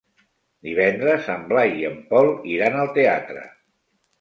[0.67, 3.45] Divendres en Blai i en Pol iran al teatre.